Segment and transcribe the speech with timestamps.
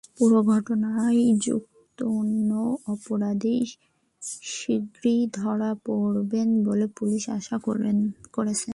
[0.17, 2.49] পুরো ঘটনায় যুক্ত অন্য
[2.87, 3.91] অপরাধীরা
[4.21, 7.57] শিগগিরই ধরা পড়বেন বলে পুলিশ আশা
[7.57, 8.69] করছে।